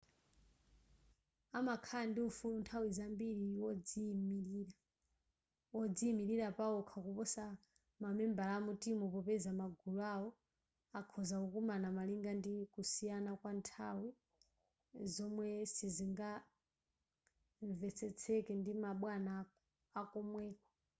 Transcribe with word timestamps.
amakhala 1.57 2.05
ndi 2.09 2.19
ufulu 2.29 2.55
nthawi 2.61 2.89
zambiri 2.97 3.45
wodziyimilira 5.75 6.47
pawokha 6.57 6.97
kuposa 7.05 7.43
mamembala 8.03 8.53
a 8.59 8.63
mutimu 8.67 9.03
popeza 9.15 9.49
magulu 9.59 9.99
awo 10.13 10.27
akhoza 10.99 11.35
kukumana 11.43 11.87
malinga 11.97 12.31
ndi 12.39 12.53
kusiyana 12.73 13.31
kwa 13.39 13.51
nthawi 13.59 14.09
zomwe 15.13 15.47
sizingamvetsetseke 15.73 18.51
ndi 18.57 18.71
ma 18.81 18.91
bwana 19.01 19.33
akomweko 20.01 20.67